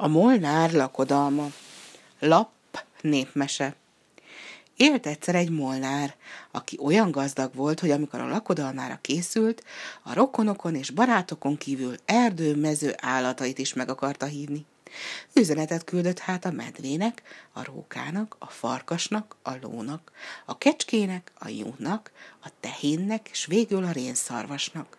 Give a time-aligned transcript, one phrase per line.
[0.00, 1.46] A Molnár lakodalma.
[2.18, 3.74] Lapp népmese.
[4.76, 6.14] Élt egyszer egy molnár,
[6.50, 9.64] aki olyan gazdag volt, hogy amikor a lakodalmára készült,
[10.02, 14.66] a rokonokon és barátokon kívül erdő, mező állatait is meg akarta hívni.
[15.32, 17.22] Üzenetet küldött hát a medvének,
[17.52, 20.12] a rókának, a farkasnak, a lónak,
[20.44, 22.10] a kecskének, a júnak,
[22.44, 24.97] a tehénnek, és végül a rénszarvasnak.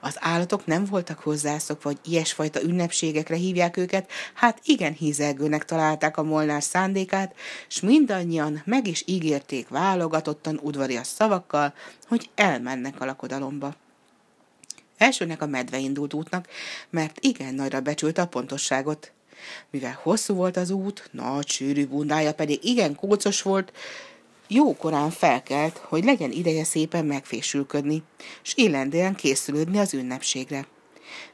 [0.00, 6.22] Az állatok nem voltak hozzászokva, hogy ilyesfajta ünnepségekre hívják őket, hát igen hízelgőnek találták a
[6.22, 7.34] molnár szándékát,
[7.68, 11.74] s mindannyian meg is ígérték válogatottan udvarias szavakkal,
[12.08, 13.74] hogy elmennek a lakodalomba.
[14.96, 16.48] Elsőnek a medve indult útnak,
[16.90, 19.12] mert igen nagyra becsülte a pontosságot.
[19.70, 23.72] Mivel hosszú volt az út, nagy sűrű bundája pedig igen kócos volt,
[24.50, 28.02] jó korán felkelt, hogy legyen ideje szépen megfésülködni,
[28.42, 30.66] s illendően készülődni az ünnepségre.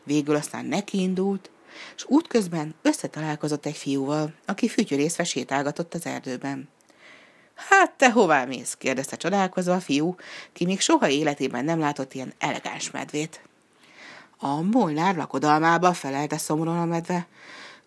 [0.04, 1.50] Végül aztán nekiindult,
[1.96, 6.68] és útközben összetalálkozott egy fiúval, aki fütyörészve sétálgatott az erdőben.
[7.54, 8.74] Hát te hová mész?
[8.78, 10.14] kérdezte csodálkozva a fiú,
[10.52, 13.40] ki még soha életében nem látott ilyen elegáns medvét.
[14.38, 17.26] A molnár lakodalmába felelte szomorúan a medve.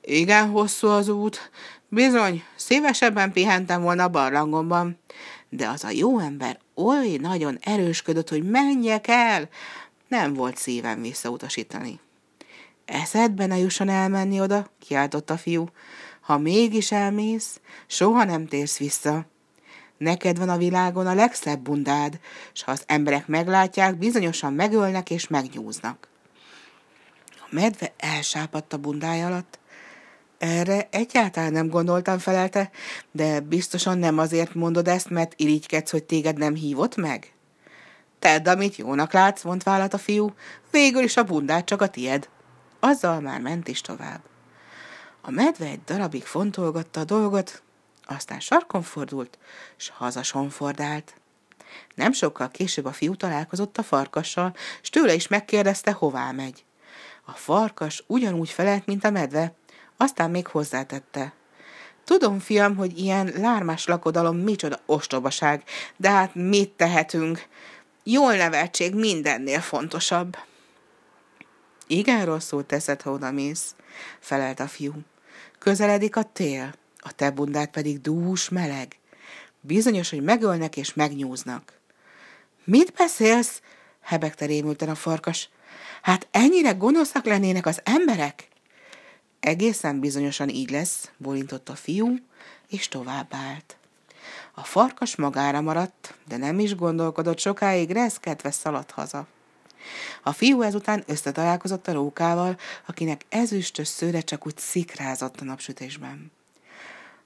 [0.01, 1.49] Igen hosszú az út,
[1.91, 4.99] Bizony, szívesebben pihentem volna a barlangomban,
[5.49, 9.49] de az a jó ember oly nagyon erősködött, hogy menjek el,
[10.07, 11.99] nem volt szívem visszautasítani.
[12.85, 15.65] Eszedbe ne jusson elmenni oda, kiáltott a fiú.
[16.21, 19.25] Ha mégis elmész, soha nem térsz vissza.
[19.97, 22.19] Neked van a világon a legszebb bundád,
[22.53, 26.07] s ha az emberek meglátják, bizonyosan megölnek és megnyúznak.
[27.39, 29.59] A medve elsápadt a bundája alatt,
[30.39, 32.69] erre egyáltalán nem gondoltam, felelte,
[33.11, 37.33] de biztosan nem azért mondod ezt, mert irigykedsz, hogy téged nem hívott meg?
[38.19, 40.33] Tedd, amit jónak látsz, mondt vállat a fiú,
[40.71, 42.29] végül is a bundát csak a tied.
[42.79, 44.21] Azzal már ment is tovább.
[45.21, 47.61] A medve egy darabig fontolgatta a dolgot,
[48.05, 49.37] aztán sarkon fordult,
[49.77, 51.13] s hazasonfordált.
[51.95, 56.63] Nem sokkal később a fiú találkozott a farkassal, s tőle is megkérdezte, hová megy.
[57.25, 59.53] A farkas ugyanúgy felelt, mint a medve,
[60.01, 61.33] aztán még hozzátette.
[62.03, 65.63] Tudom, fiam, hogy ilyen lármás lakodalom micsoda ostobaság,
[65.97, 67.47] de hát mit tehetünk?
[68.03, 70.37] Jól neveltség mindennél fontosabb.
[71.87, 73.75] Igen rosszul teszed, ha odamész,
[74.19, 74.93] felelt a fiú.
[75.59, 78.97] Közeledik a tél, a te bundát pedig dús meleg.
[79.61, 81.73] Bizonyos, hogy megölnek és megnyúznak.
[82.63, 83.61] Mit beszélsz?
[84.01, 85.49] hebegte rémülten a farkas.
[86.01, 88.48] Hát ennyire gonoszak lennének az emberek?
[89.39, 92.15] Egészen bizonyosan így lesz, bolintott a fiú,
[92.69, 93.77] és tovább állt.
[94.53, 99.27] A farkas magára maradt, de nem is gondolkodott sokáig, reszkedve szaladt haza.
[100.23, 102.57] A fiú ezután összetalálkozott a rókával,
[102.87, 106.31] akinek ezüstös szőre csak úgy szikrázott a napsütésben.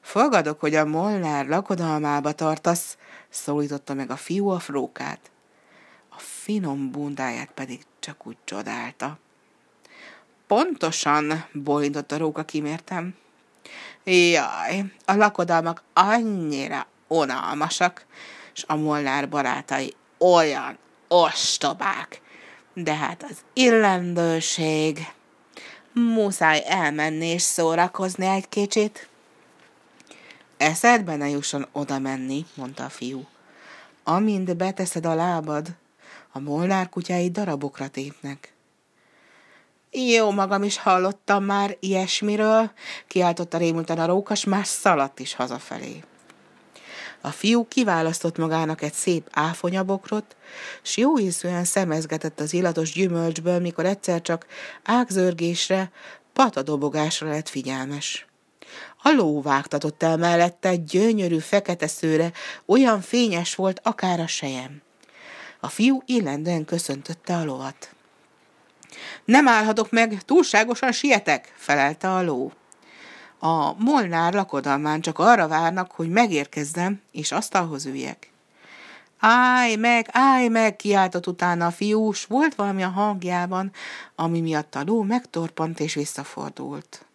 [0.02, 2.98] Fogadok, hogy a molnár lakodalmába tartasz,
[3.30, 5.32] szólította meg a fiú a rókát.
[6.10, 9.20] A finom bundáját pedig csak úgy csodálta.
[10.54, 13.16] Pontosan, bólintott a róka kimértem.
[14.04, 18.06] Jaj, a lakodalmak annyira unalmasak,
[18.54, 20.78] és a molnár barátai olyan
[21.08, 22.22] ostobák.
[22.74, 25.00] De hát az illendőség.
[25.94, 29.10] Muszáj elmenni és szórakozni egy kicsit.
[30.58, 33.28] Eszedbe ne jusson oda menni, mondta a fiú.
[34.04, 35.68] Amint beteszed a lábad,
[36.32, 38.53] a molnár kutyái darabokra tépnek.
[39.96, 42.72] Jó magam is hallottam már ilyesmiről,
[43.08, 46.04] kiáltotta rémülten a rókas, már szaladt is hazafelé.
[47.22, 50.36] A fiú kiválasztott magának egy szép áfonyabokrot,
[50.82, 54.46] s jó ízűen szemezgetett az illatos gyümölcsből, mikor egyszer csak
[54.84, 55.92] ágzörgésre,
[56.34, 58.26] patadobogásra lett figyelmes.
[59.02, 62.32] A ló vágtatott el mellette, gyönyörű fekete szőre,
[62.66, 64.82] olyan fényes volt, akár a sejem.
[65.60, 67.96] A fiú illendően köszöntötte a lovat.
[69.26, 72.52] Nem állhatok meg, túlságosan sietek, felelte a ló.
[73.40, 78.32] A molnár lakodalmán csak arra várnak, hogy megérkezzem, és asztalhoz üljek.
[79.20, 83.72] Állj meg, állj meg, kiáltott utána a fiús, volt valami a hangjában,
[84.16, 87.06] ami miatt a ló megtorpant és visszafordult.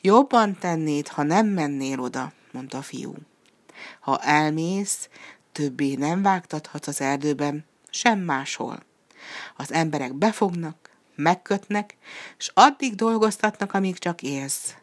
[0.00, 3.14] Jobban tennéd, ha nem mennél oda, mondta a fiú.
[4.00, 5.08] Ha elmész,
[5.52, 8.85] többé nem vágtathatsz az erdőben, sem máshol.
[9.56, 11.96] Az emberek befognak, megkötnek,
[12.38, 14.74] és addig dolgoztatnak, amíg csak élsz.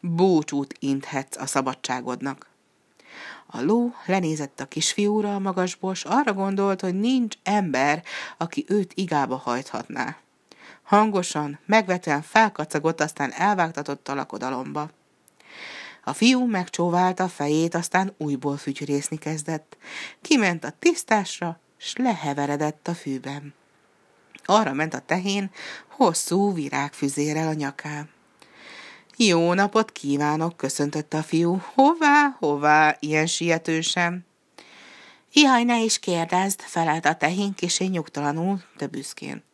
[0.00, 2.48] Búcsút inthetsz a szabadságodnak.
[3.46, 8.02] A ló lenézett a kisfiúra a magasból, s arra gondolt, hogy nincs ember,
[8.36, 10.16] aki őt igába hajthatná.
[10.82, 14.90] Hangosan, megvetően felkacagott, aztán elvágtatott a lakodalomba.
[16.04, 19.76] A fiú megcsóválta a fejét, aztán újból fütyörészni kezdett.
[20.20, 23.54] Kiment a tisztásra, s leheveredett a fűben.
[24.46, 25.50] Arra ment a tehén,
[25.88, 28.10] hosszú virágfüzérel a nyakán.
[29.16, 31.62] Jó napot kívánok, köszöntötte a fiú.
[31.74, 34.26] Hová, hová, ilyen sietősen?
[35.32, 39.44] Jaj, ne is kérdezd, felelt a tehén kisé nyugtalanul, de büszkén.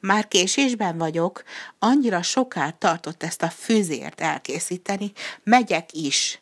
[0.00, 1.42] Már késésben vagyok,
[1.78, 5.12] annyira soká tartott ezt a füzért elkészíteni,
[5.42, 6.40] megyek is.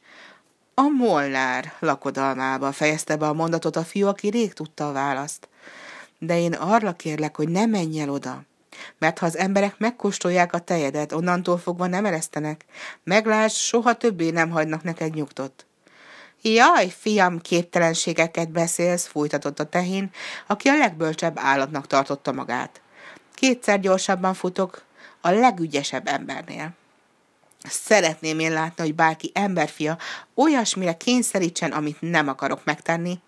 [0.74, 5.48] A Molnár lakodalmába fejezte be a mondatot a fiú, aki rég tudta a választ.
[6.26, 8.42] De én arra kérlek, hogy ne menj el oda.
[8.98, 12.64] Mert ha az emberek megkóstolják a tejedet, onnantól fogva nem eresztenek.
[13.04, 15.66] Meglásd, soha többé nem hagynak neked nyugtot.
[16.42, 20.10] Jaj, fiam, képtelenségeket beszélsz, fújtatott a tehén,
[20.46, 22.80] aki a legbölcsebb állatnak tartotta magát.
[23.34, 24.82] Kétszer gyorsabban futok
[25.20, 26.70] a legügyesebb embernél.
[27.68, 29.98] Szeretném én látni, hogy bárki emberfia
[30.34, 33.18] olyasmire kényszerítsen, amit nem akarok megtenni.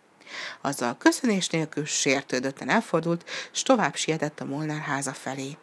[0.61, 5.56] Azzal köszönés nélkül sértődötten elfordult, és tovább sietett a Molnár háza felé.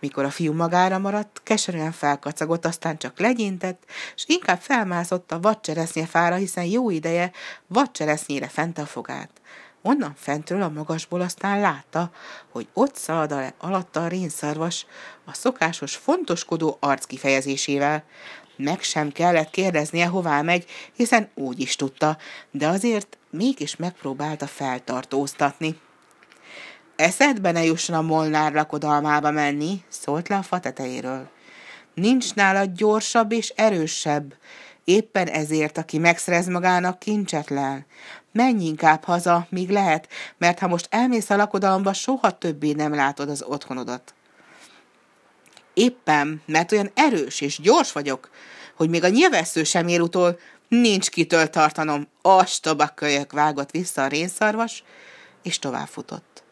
[0.00, 3.82] Mikor a fiú magára maradt, keserűen felkacagott, aztán csak legyintett,
[4.14, 7.32] és inkább felmászott a vadcseresznye fára, hiszen jó ideje
[7.66, 9.30] vadcseresznyére fent a fogát.
[9.82, 12.10] Onnan fentről a magasból aztán látta,
[12.50, 14.86] hogy ott szalad alatta a rénszarvas,
[15.24, 18.04] a szokásos fontoskodó arc kifejezésével.
[18.58, 20.64] Meg sem kellett kérdeznie, hová megy,
[20.94, 22.16] hiszen úgy is tudta,
[22.50, 25.78] de azért mégis megpróbálta feltartóztatni.
[26.96, 31.28] Eszedbe ne jusson a Molnár lakodalmába menni, szólt le a fa tetejéről.
[31.94, 34.34] Nincs nála gyorsabb és erősebb,
[34.84, 37.86] éppen ezért, aki megszerez magának kincsetlen.
[38.32, 40.08] Menj inkább haza, míg lehet,
[40.38, 44.14] mert ha most elmész a lakodalomba, soha többé nem látod az otthonodat.
[45.78, 48.30] Éppen, mert olyan erős és gyors vagyok,
[48.74, 50.38] hogy még a nyilvessző sem ér utol,
[50.68, 52.08] nincs kitől tartanom.
[52.22, 54.84] Ostoba kölyök vágott vissza a rénszarvas,
[55.42, 56.42] és tovább futott.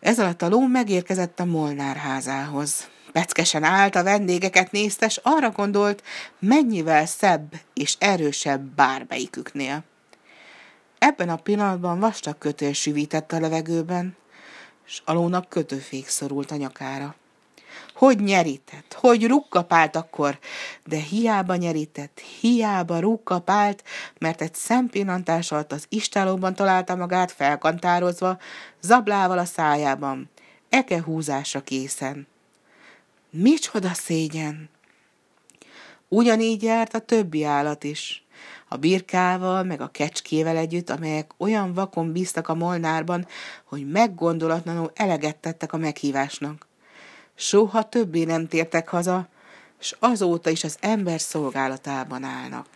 [0.00, 2.88] Ez alatt a ló megérkezett a Molnár házához.
[3.12, 6.02] Peckesen állt, a vendégeket nézte, és arra gondolt,
[6.38, 9.84] mennyivel szebb és erősebb bármelyiküknél.
[10.98, 14.16] Ebben a pillanatban vastag kötél süvített a levegőben,
[14.86, 17.20] és alónak kötőfék szorult a nyakára.
[17.94, 20.38] Hogy nyerített, hogy rukkapált akkor,
[20.84, 23.84] de hiába nyerített, hiába rukkapált,
[24.18, 28.38] mert egy szempillantás alatt az istálóban találta magát felkantározva,
[28.80, 30.30] zablával a szájában,
[30.68, 32.26] eke húzásra készen.
[33.30, 34.70] Micsoda szégyen!
[36.08, 38.24] Ugyanígy járt a többi állat is.
[38.68, 43.26] A birkával, meg a kecskével együtt, amelyek olyan vakon bíztak a molnárban,
[43.64, 46.66] hogy meggondolatlanul eleget tettek a meghívásnak.
[47.34, 49.28] Soha többé nem tértek haza,
[49.78, 52.66] s azóta is az ember szolgálatában állnak.